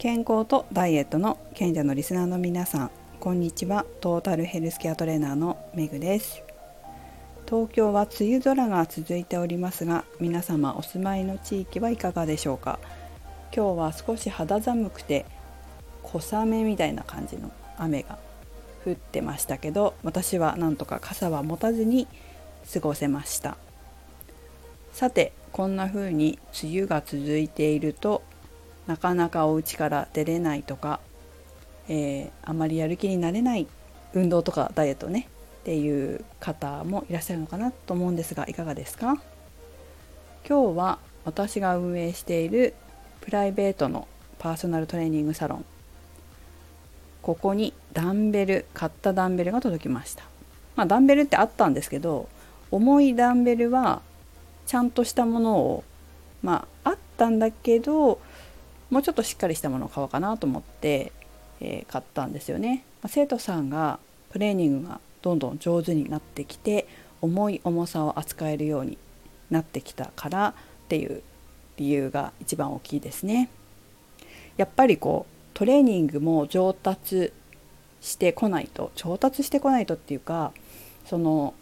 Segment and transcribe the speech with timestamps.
[0.00, 3.84] 健康とダイエットの賢者のリスナーの皆さんこんにちは。
[4.00, 6.42] トータルヘルスケアトレーナーのめぐです。
[7.46, 12.78] 東京は梅雨空が続いておりますが皆様お住まいの地域はいかがでしょうか？
[13.54, 15.26] 今日は少し肌寒くて
[16.02, 18.18] 小雨みたいな感じの雨が
[18.86, 22.08] 降ってましたけど私はなんとか傘は持たずに
[22.72, 23.58] 過ごせました。
[24.94, 28.22] さてこんな風に梅雨が続いていると
[28.90, 30.98] なかなかお家から出れないとか、
[31.88, 33.68] えー、あまりやる気になれない
[34.14, 35.28] 運動とかダイエットね
[35.60, 39.22] っていう方もいらっしゃるのかなと思うんですがいかがですか？
[40.44, 42.74] 今日は私が運営している
[43.20, 44.08] プライベートの
[44.40, 45.64] パーソナルトレーニングサロン。
[47.22, 50.24] ここにダンベル買ったダンベルが届きました。
[50.74, 52.28] まあダンベルってあったんですけど
[52.72, 54.02] 重いダンベルは
[54.66, 55.84] ちゃんとしたものを
[56.42, 58.18] まああったんだけど
[58.90, 61.12] もうちょっとしっかりしたものを買おうかなと思って、
[61.60, 62.84] えー、買ったんですよね。
[63.02, 63.98] まあ、生徒さんが
[64.32, 66.86] トレーニングがどんどん上手になってきて
[67.20, 68.98] 重い重さを扱えるように
[69.50, 70.52] なってきたからっ
[70.88, 71.22] ていう
[71.76, 73.48] 理由が一番大きいですね。
[74.56, 77.32] やっぱりこうトレーニングも上達
[78.00, 80.52] してこないと上達してこないとっていうか
[81.06, 81.54] その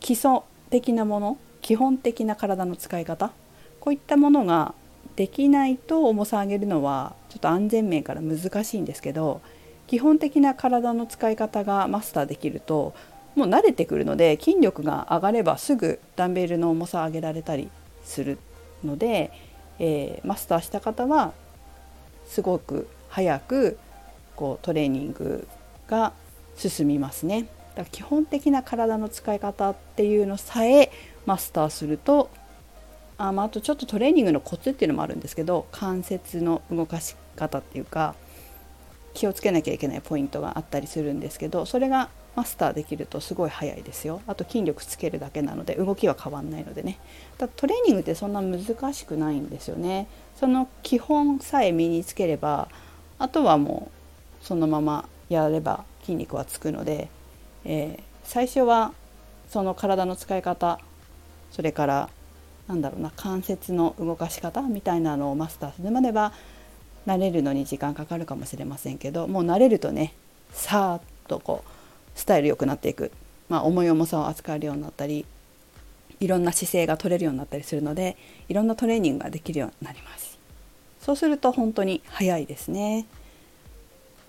[0.00, 0.40] 基礎
[0.70, 3.32] 的なもの基本的な体の使い方
[3.80, 4.74] こういったものが
[5.16, 9.40] できないと重さ上げるのはちょっと安全面から難しいんですけど
[9.86, 12.94] 基本的な体の使い方がマスターできると
[13.34, 17.70] もう慣れてくるので筋力が上がればすぐダンベルの重さを上げられたり
[18.02, 18.38] する
[18.82, 19.30] ので、
[19.78, 21.32] えー、マスターした方は
[22.26, 23.78] すごく早く
[24.34, 25.46] こうトレーニング
[25.88, 26.12] が
[26.56, 27.42] 進みますね。
[27.42, 27.50] だか
[27.82, 30.90] ら基本的な体の使い方っていうのさえ
[31.26, 32.30] マスターすると
[33.18, 38.14] あ,、まあ、あとちょっとトレーニングのコツっていうのもあるんですけど関節の動かし方っていうか
[39.14, 44.20] 気をつけなきゃいけないポイントがあったりするんですけどそれがマスターできるとすごい早いですよ。
[44.26, 46.98] あと筋力つけるだけなので動きは変わんないのでね。
[47.38, 50.06] だトレーニングってそんな難しくないんですよね。
[50.38, 52.68] その基本さえ身につければ
[53.18, 53.90] あとはも
[54.42, 57.08] うそのままやれば筋肉はつくので、
[57.64, 58.92] えー、最初は
[59.48, 60.78] その体の使い方
[61.52, 62.10] それから
[62.68, 66.32] なんだろうな関節の動かし方みたいなのをマスターするまでは
[67.06, 70.12] 慣れるのに時間かかるかもしれませんけどもう慣れるとね
[70.52, 71.70] さーっとこう
[72.18, 73.12] スタイル良くなっていく、
[73.48, 75.24] まあ、重い重さを扱えるようになったり
[76.18, 78.16] いろんな姿勢が取れるようになったりするので
[78.48, 80.38] いろんなトレーニングができるようになります。
[81.00, 83.06] そうすると本当に早いですね。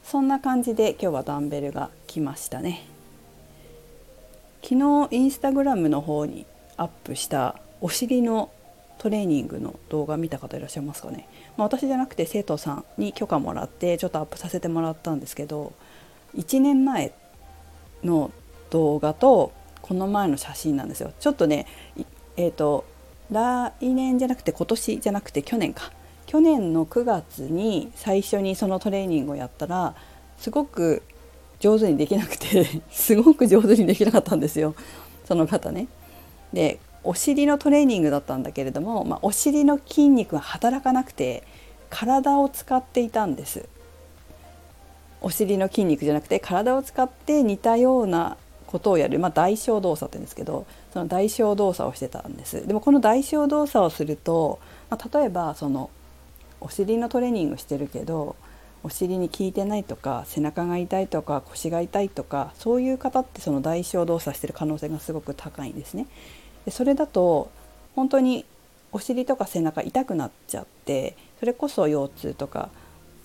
[0.03, 2.85] そんな感じで今日はダンベルが来ましたね。
[4.61, 6.45] 昨日インスタグラムの方に
[6.75, 8.51] アップしたお尻の
[8.97, 15.73] トレーニングの動画見た方いらっしゃいますかね、まあ、私じゃなくて生徒さんに許可もらってちょっとアップさせてもらったんですけど
[16.35, 17.13] 1年前
[18.03, 18.31] の
[18.69, 21.13] 動画とこの前の写真なんですよ。
[21.19, 21.65] ちょっとね
[22.35, 22.85] えっ、ー、と
[23.31, 25.91] 来年じゃなくて今年じゃなくて去年か。
[26.25, 29.95] 去年の9月に最初にそのトレーニングをやったら
[30.37, 31.01] すごく
[31.59, 34.75] 上手にできなくて すごく上手にできなかったんですよ。
[35.25, 35.87] その方ね。
[36.51, 41.43] でお尻のトレーニングだったんだけれども、まあ、お尻の筋肉が働かなくて
[41.89, 43.67] 体を使っていたんです
[45.21, 48.37] お尻の筋肉じゃなくて体を使って似たような
[48.67, 54.59] ことをやる、まあ、代償動作って言うんですけどその代償動作をしてたんですでもこの代償動作をすると、
[54.89, 55.89] まあ、例えばその
[56.59, 58.35] お尻のトレーニングしてるけど
[58.83, 66.05] お尻に効いてないとか背中が痛いとか腰が痛いとかそういう方ってその代償動作してる可能性がすごく高いんですね。
[66.67, 67.49] でそれだと
[67.95, 68.43] 本当に
[68.91, 72.69] お尻とか背中痛くなっちゃってそれこそ腰痛とか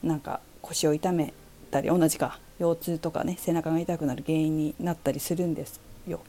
[0.00, 1.34] なんか腰を痛め
[1.72, 6.20] たり同じか腰痛とかね背中が痛くなる原因になったりするんですよ。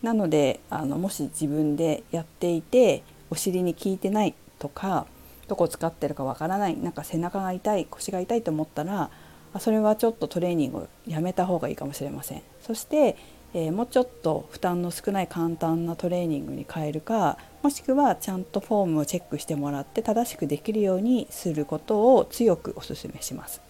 [0.00, 5.06] なのであのもし自分でやっていてお尻に効いてないとか
[5.48, 9.10] どこ使ってるかわからないなんか背中が痛い腰が痛いと思ったら
[9.58, 12.42] それはちょっとトレーニングをやめた方がいいかもしれません。
[12.62, 13.16] そして
[13.52, 23.60] えー、もうちょっと負担の少ない簡単なトレーニングに変えるかもしくはちゃんとフォームをチェックしてもらって正しくできるようにすることを強くお勧めします。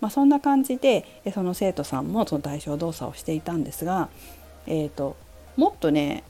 [0.00, 4.10] まあ、そんな感じでその生徒さんもその代償動作をしていたんですが、
[4.66, 5.16] えーと、
[5.56, 6.22] もっとね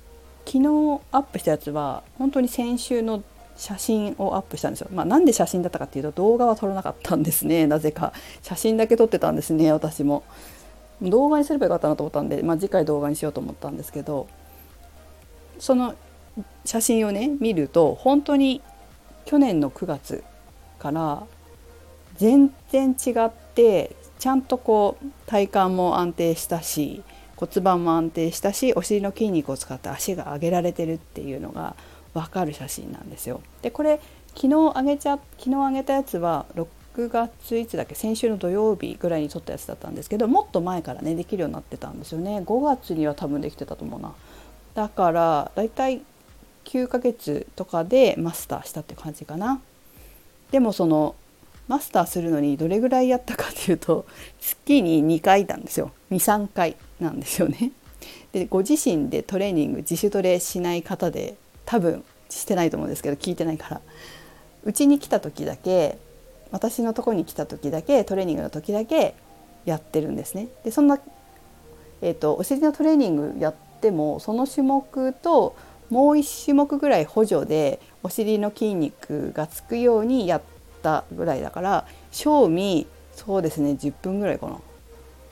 [0.47, 3.25] 昨日アップしたやつは本当に先週の
[3.57, 4.89] 写真をアップしたんですよ。
[4.93, 8.13] まあ、なんで写真だったかっていうと動画は撮らなかったんですねなぜか
[8.43, 10.23] 写真だけ撮ってたんですね私も。
[11.03, 14.29] 動画にすればよかったなと思ったんで、まあ、次回動画にしようと思ったんですけど
[15.59, 15.95] その
[16.65, 18.61] 写真をね見ると本当に
[19.25, 20.25] 去年の9月
[20.79, 21.27] から
[22.17, 27.03] 全然違ってちゃんとこう体幹も安定したし
[27.37, 31.75] 骨盤も安定したしお尻の筋肉を使って足が上げられてるっていうのが
[32.15, 33.41] 分かる写真なんですよ。
[33.63, 34.01] でこれ
[34.37, 36.47] 昨日上げちゃ昨日上げたやつは
[36.97, 42.39] 6月いつだっけ先週の土曜日ぐらいに撮ったやつだったんですけどもっと前からねできるようになってたんですよね。
[42.47, 44.15] 5月には多分できてたと思うな。
[44.75, 46.03] だからだいたい
[46.65, 49.61] 9ヶ月とかでマスターしたって感じかな。
[50.51, 51.15] でもその
[51.67, 54.07] マスターするのにどれぐらいやったかっていうと
[54.41, 55.91] 月に2回なんですよ。
[56.11, 57.73] 23回なんですよね。
[58.33, 63.81] でご自身でトレーニング自主トレしない方で多分してないと思うんですけど聞いてないから。
[64.65, 65.99] うちに来た時だけ
[66.51, 69.15] 私のとこに来た時だけトレーニングの時だけ
[69.65, 70.49] やってるんですね。
[70.65, 70.99] でそんな、
[72.03, 75.57] えーと、お尻のトレーニングやってもその種目と
[75.91, 80.43] もう1種目ぐらい補助でお尻の筋肉がつくようにやっ
[80.83, 84.59] たぐらいだから賞味そうですね10分ぐらいかな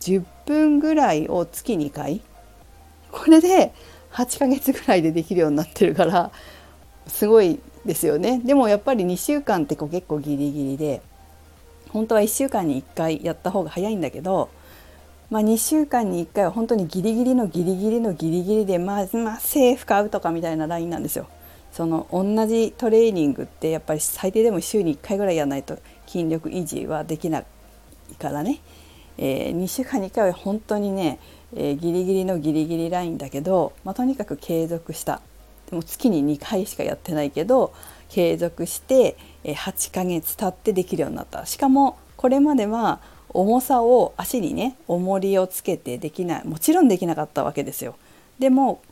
[0.01, 2.21] 10分ぐらいを月2回
[3.11, 3.73] これで
[4.13, 6.31] 8ヶ月ぐらいでできるようになってるから
[7.07, 8.41] すごいですよね。
[8.45, 11.03] でもやっぱり2週間ってこう結構ギリギリで
[11.91, 14.49] 本当は1週間に1回やった方が早いんだけど、
[15.31, 21.27] まあ、2週間に1回は本当にギリギリのギリギリのギリギリでまあまあセーフ買うとかみたいなラインなんですよ。
[21.73, 27.45] その同じトレーニングってやっぱり最低でも週に1回ぐらいやらないと筋力維持はできない
[28.19, 28.61] からね、
[29.17, 31.19] えー、2週間に1回は本当にね、
[31.57, 35.23] えー、ギリギリのギリギリラインだけど、まあ、とにかく継続した。
[35.73, 37.73] でも月に2回しかやってないけど
[38.11, 41.47] 継続して8ヶ月経ってできるようになった。
[41.47, 46.47] しかもこれまでは重さを足にね重りをつけてできない。
[46.47, 47.97] もちろんできなかったわけですよ。
[48.39, 48.83] でも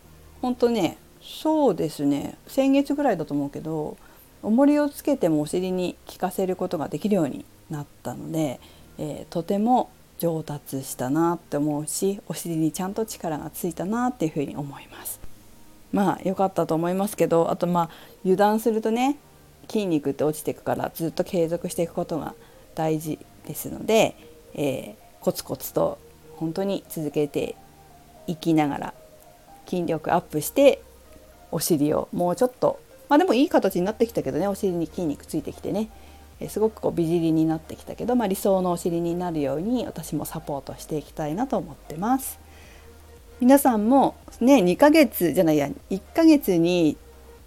[0.41, 2.39] 本当ねそうですね。
[2.47, 3.99] 先月ぐらいだと思うけど
[4.43, 8.59] 重りをつけてもお尻に効かせることができるようになったので、
[8.97, 15.30] えー、とても上達したなって思うしお尻にちゃんと力がついたなっていうふうに思います。
[15.93, 17.91] まあ良かったと思いますけどあとまあ
[18.23, 19.17] 油断するとね
[19.69, 22.35] 筋肉って落ちていくからずっと継続していくことが
[22.75, 24.17] 大事ですので、
[24.55, 25.99] えー、コツコツと
[26.37, 27.55] 本当に続けて
[28.27, 28.95] いきながら
[29.67, 30.83] 筋力アップして
[31.53, 35.91] お尻をもうちょっとまあでもいい形になってきたけどねお尻に筋肉ついてきてね、
[36.41, 42.39] えー、すごくこう美尻になってきたけど、まあ、理想のお尻になるように私もサポートしていきたいなと思ってます。
[43.41, 46.99] 皆さんもね2ヶ月じゃないや1ヶ月に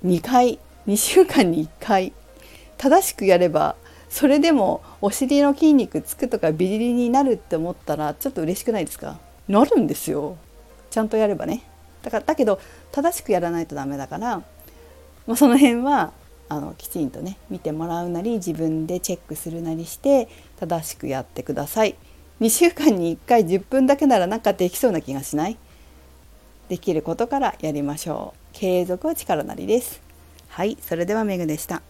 [0.04, 2.14] 2回2週間に1回
[2.78, 3.76] 正しくやれば
[4.10, 9.20] それでもお尻の筋肉つくとかビリリになるって思ったらちょっと嬉しくないですか？
[9.48, 10.38] なるんですよ。
[10.90, 11.64] ちゃんとやればね。
[12.02, 12.60] だからだけど
[12.92, 14.38] 正しくやらないとダメだから、
[15.26, 16.12] まあ、その辺は
[16.50, 20.28] あのきちんとね見てもらうなり自分でチェックするなりして
[20.60, 21.96] 正しくやってください。
[22.42, 25.58] 2週間に1回10分だけならなんかできそうな気がしない？
[26.70, 28.40] できることからやりましょう。
[28.54, 30.02] 継続は力なりです。
[30.48, 31.82] はいそれではメグでした。